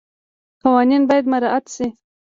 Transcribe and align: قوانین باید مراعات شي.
قوانین 0.61 1.01
باید 1.09 1.25
مراعات 1.31 1.65
شي. 1.75 1.87